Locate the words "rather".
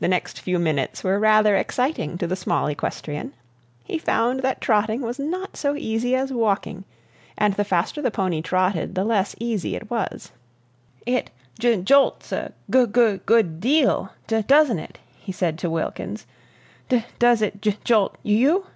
1.20-1.54